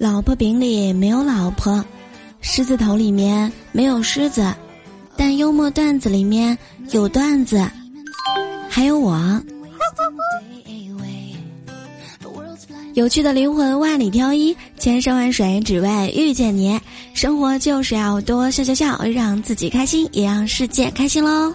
[0.00, 1.84] 老婆饼里没有老婆，
[2.40, 4.50] 狮子头里面没有狮子，
[5.14, 6.56] 但幽默段子里面
[6.92, 7.70] 有段子，
[8.66, 9.20] 还有我。
[12.94, 16.80] 有趣的灵魂万里挑一，千山万水只为遇见你。
[17.12, 21.52] 生活就是要多笑笑笑，让自己开心，也让世界开心喽。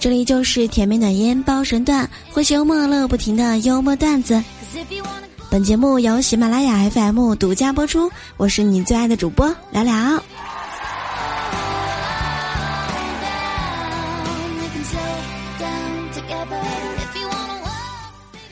[0.00, 4.42] 这里就是甜美暖音包神段，诙谐幽默乐不停的幽默段子。
[5.56, 10.22] 本节目由喜马拉雅 FM 独家播出，我是你最爱的主播聊聊。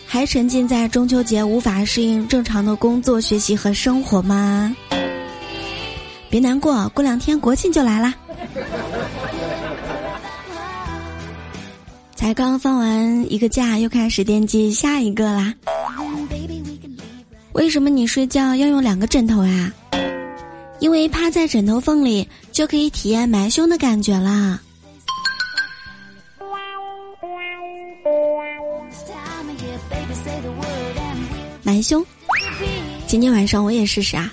[0.06, 4.74] 还沉浸在中秋节无法适应正常的工作、学习和生活吗？
[6.30, 8.14] 别难过，过两天国庆就来啦。
[12.14, 15.52] 才刚放完一个假，又开始惦记下一个啦。
[17.54, 19.72] 为什么你睡觉要用两个枕头呀？
[20.80, 24.60] 因为趴在枕头缝里就可以体验埋胸的感觉啦。
[31.62, 32.04] 埋胸，
[33.06, 34.30] 今天晚上我也试试啊！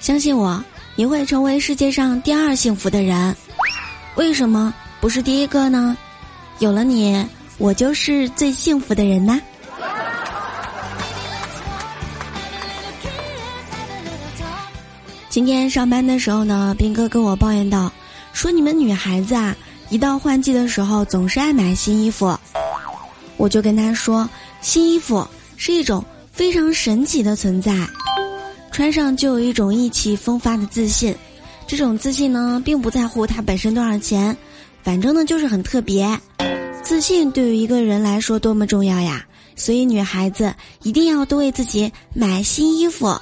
[0.00, 0.62] 相信我，
[0.96, 3.34] 你会成为世界上第二幸福的人。
[4.16, 5.96] 为什么不是第一个呢？
[6.58, 7.24] 有了你，
[7.56, 9.40] 我就是最幸福的人呐！
[15.38, 17.92] 今天上班的时候呢，斌哥跟我抱怨道
[18.34, 19.56] ：“说你们女孩子啊，
[19.88, 22.36] 一到换季的时候总是爱买新衣服。”
[23.38, 24.28] 我就跟他说
[24.60, 25.24] ：“新衣服
[25.56, 27.72] 是一种非常神奇的存在，
[28.72, 31.14] 穿上就有一种意气风发的自信。
[31.68, 34.36] 这种自信呢，并不在乎它本身多少钱，
[34.82, 36.18] 反正呢就是很特别。
[36.82, 39.24] 自信对于一个人来说多么重要呀！
[39.54, 40.52] 所以女孩子
[40.82, 43.16] 一定要多为自己买新衣服。”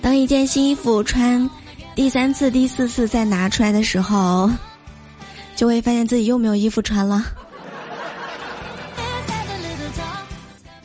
[0.00, 1.48] 当一件新衣服穿
[1.94, 4.50] 第三次、第四次再拿出来的时候，
[5.56, 7.24] 就会发现自己又没有衣服穿了。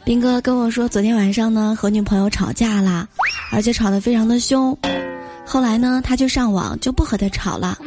[0.03, 3.07] 斌哥跟我说，昨天晚上呢和女朋友吵架了，
[3.51, 4.77] 而且吵得非常的凶。
[5.45, 7.77] 后来呢，他去上网就不和他吵了，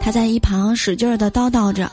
[0.00, 1.90] 他在一旁使劲儿的叨叨着。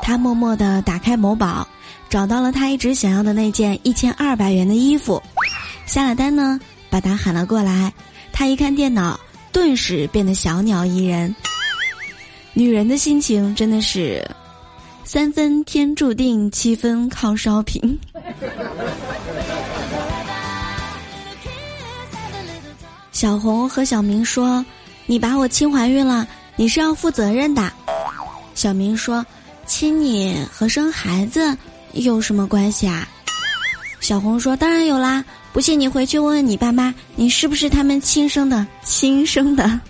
[0.00, 1.66] 他默默的打开某宝，
[2.08, 5.22] 找到了他一直想要的那件一千二百元的衣服，
[5.84, 6.58] 下了单呢，
[6.88, 7.92] 把他喊了过来。
[8.42, 9.20] 他一看电脑，
[9.52, 11.32] 顿时变得小鸟依人。
[12.54, 14.28] 女人的心情真的是
[15.04, 17.96] 三分天注定，七分靠烧瓶。
[23.12, 24.66] 小红和小明说
[25.06, 26.26] ：“你把我亲怀孕了，
[26.56, 27.72] 你是要负责任的。”
[28.56, 29.24] 小明说
[29.66, 31.56] ：“亲你和生孩子
[31.92, 33.06] 有什么关系啊？”
[34.02, 35.24] 小红说：“当然有啦。”
[35.54, 38.66] 不信你回去问问你爸妈，你是不是他们亲生的？
[38.82, 39.80] 亲生的。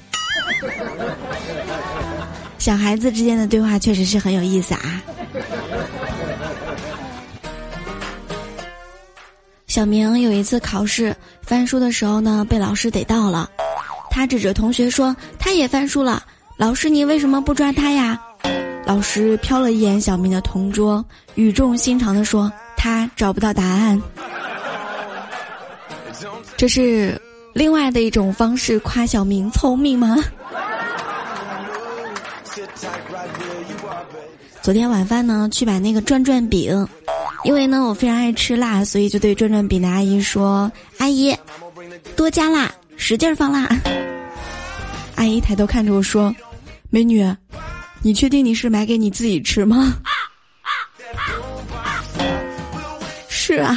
[2.58, 5.00] 小孩子之间的对话确实是很有意思啊。
[9.66, 13.48] 小明有一次考试翻书的时候呢，被老师逮到了，
[14.10, 16.22] 他指着同学说：“他也翻书了，
[16.58, 18.20] 老师你为什么不抓他呀？”
[18.84, 21.02] 老师瞟了一眼小明的同桌，
[21.36, 24.02] 语重心长的说：“他找不到答案。”
[26.58, 27.20] 这是
[27.52, 30.16] 另外的一种方式夸小明聪明吗？
[34.60, 36.88] 昨天晚饭呢，去买那个转转饼，
[37.44, 41.36] 因为呢我非常爱吃辣，所以就对转转饼的阿姨说：“阿姨，
[42.16, 43.68] 多加辣，使劲放辣。”
[45.14, 46.34] 阿姨抬头看着我说
[46.90, 47.24] ：“美女，
[48.02, 49.94] 你确定你是买给你自己吃吗？”
[53.52, 53.76] 是啊。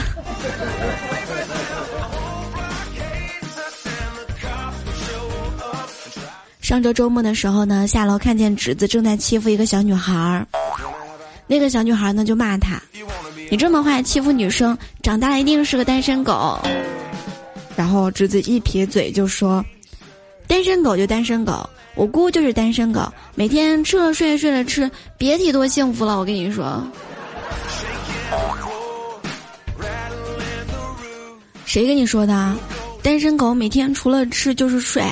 [6.61, 10.47] 上周周末的时候呢，下楼看见侄子正在欺负一个小女孩儿，
[11.45, 12.81] 那个小女孩呢就骂他
[13.51, 16.57] ：“你这么坏，欺负女生，长大了一定是个单身狗。”
[17.75, 19.63] 然后侄子一撇嘴就说
[20.47, 26.17] ：“单身狗就单身狗，我姑就是单身狗，每天吃了睡，睡了吃，别提多幸福了。
[26.17, 26.81] 我跟你说，
[31.75, 32.55] 谁跟你说的？
[33.03, 35.03] 单身狗每天除了吃就是睡。”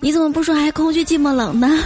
[0.00, 1.80] 你怎么不说还空虚寂寞冷呢？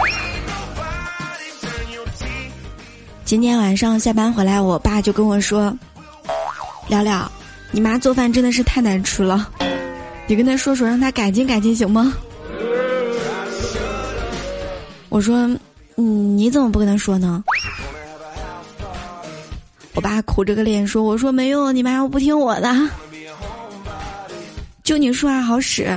[3.24, 5.74] 今天晚上下班回来，我爸就跟我说
[6.86, 7.32] ：“聊聊，
[7.70, 9.50] 你妈做饭真的是太难吃了，
[10.26, 12.12] 你跟他说说，让他改进改进，行吗？”
[15.08, 15.48] 我说
[15.96, 17.42] ：“嗯，你怎么不跟他说呢？”
[20.00, 22.74] 我爸苦着个脸说：“我说没用，你妈又不听我的，
[24.82, 25.94] 就你说话好使。”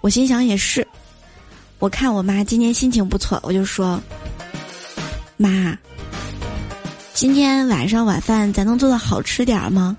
[0.00, 0.86] 我心想也是，
[1.80, 4.00] 我看我妈今天心情不错，我就说
[5.36, 5.76] ：“妈，
[7.14, 9.96] 今天晚上晚饭咱能做的好吃点吗？”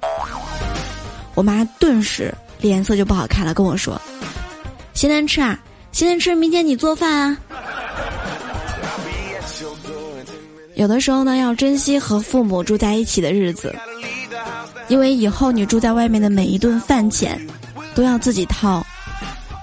[1.36, 4.02] 我妈顿时脸色就不好看了，跟我说
[4.96, 5.60] ：“现在吃啊，
[5.92, 7.38] 现在吃，明天你做饭啊。”
[10.76, 13.76] 有的时候呢，要珍惜和父母住在一起的日子，
[14.88, 17.40] 因为以后你住在外面的每一顿饭钱，
[17.94, 18.86] 都要自己掏。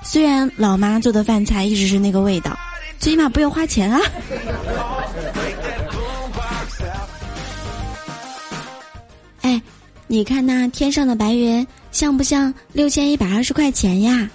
[0.03, 2.57] 虽然老妈做的饭菜一直是那个味道，
[2.99, 4.01] 最起码不用花钱啊。
[9.43, 9.61] 哎，
[10.07, 14.31] 你看那天上的白云，像不像六千一百二十块钱呀？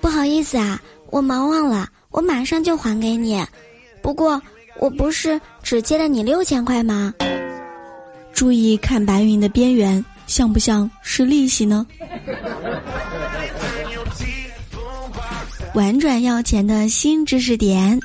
[0.00, 0.80] 不好意思啊，
[1.10, 3.44] 我忙忘了，我马上就还给你。
[4.00, 4.40] 不过。
[4.80, 7.14] 我不是只借了你六千块吗？
[8.32, 11.86] 注意看白云的边缘，像不像是利息呢？
[15.74, 17.98] 婉转要钱的新知识点。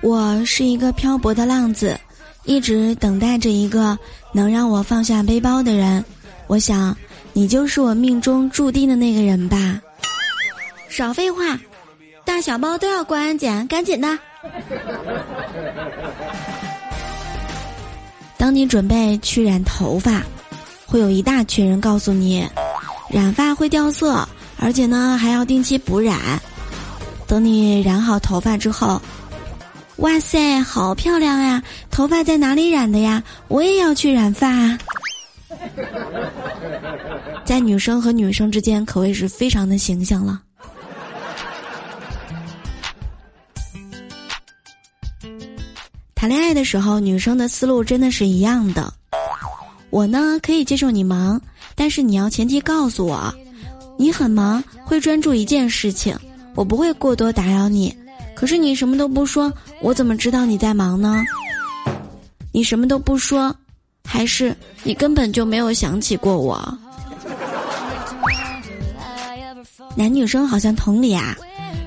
[0.00, 1.98] 我是一个漂泊的浪子，
[2.44, 3.98] 一直等待着一个
[4.32, 6.04] 能让我放下背包的人。
[6.46, 6.96] 我想，
[7.32, 9.80] 你就是我命中注定的那个人吧。
[10.88, 11.58] 少废话。
[12.28, 14.18] 大小猫都要过安检，赶紧的！
[18.36, 20.22] 当你准备去染头发，
[20.84, 22.46] 会有一大群人告诉你，
[23.10, 24.28] 染发会掉色，
[24.60, 26.18] 而且呢还要定期补染。
[27.26, 29.00] 等你染好头发之后，
[29.96, 31.62] 哇塞，好漂亮呀！
[31.90, 33.22] 头发在哪里染的呀？
[33.48, 34.76] 我也要去染发。
[37.46, 40.42] 在女生和女生之间，可谓是非常的形象了。
[46.18, 48.92] 谈恋爱的时候，女生的思路真的是一样的。
[49.88, 51.40] 我呢可以接受你忙，
[51.76, 53.32] 但是你要前提告诉我，
[53.96, 56.18] 你很忙，会专注一件事情，
[56.56, 57.96] 我不会过多打扰你。
[58.34, 61.24] 可是你什么都不说，我怎么知道你在忙呢？
[62.50, 63.54] 你什么都不说，
[64.04, 66.78] 还是你根本就没有想起过我？
[69.94, 71.36] 男女生好像同理啊，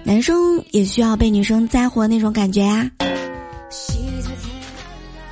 [0.05, 2.89] 男生也需要被女生在乎的那种感觉呀。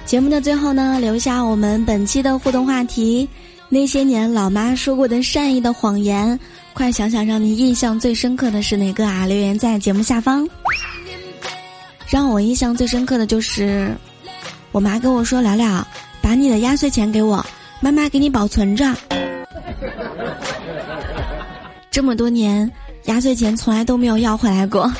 [0.09, 3.29] 节目的最后呢，留下我们本期的互动话题：
[3.69, 6.39] 那些年老妈说过的善意的谎言，
[6.73, 9.27] 快想想让你印象最深刻的是哪个啊？
[9.27, 10.50] 留言在节目下方。
[12.07, 13.95] 让我印象最深刻的就是，
[14.71, 15.85] 我妈跟我说：“聊聊，
[16.23, 17.45] 把你的压岁钱给我，
[17.79, 18.91] 妈妈给你保存着。”
[21.91, 22.67] 这么多年，
[23.05, 24.91] 压岁钱从来都没有要回来过。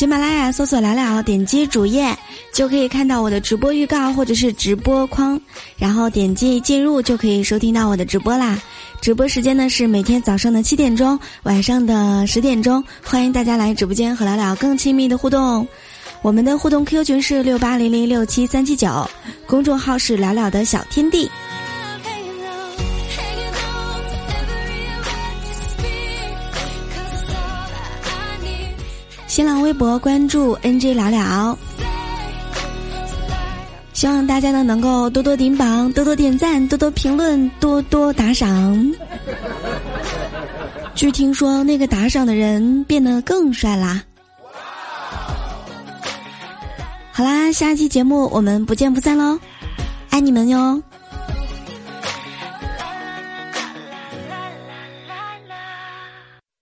[0.00, 2.16] 喜马拉雅搜索“聊聊”，点击主页
[2.54, 5.38] 就可以看到我的直播预告或者是直播框，
[5.76, 8.58] 然后点击进入就可以收听到我的直播啦。
[9.02, 15.68] 直播时间呢是每天早上的七点钟，晚上的十点钟，欢迎大家来直播间和聊聊更亲密的互动。
[16.22, 19.06] 我们的互动 Q 群是六八零零六七三七九，
[19.46, 21.30] 公众号是聊聊的小天地。
[29.30, 31.56] 新浪微博关注 NJ 聊聊，
[33.92, 38.92] 希望大家呢能够多多顶榜、多多点赞、多多评论、多多打赏。
[40.96, 44.02] 据听说，那个打赏的人变得更帅啦！
[47.12, 49.38] 好啦，下期节目我们不见不散喽，
[50.10, 50.82] 爱你们哟！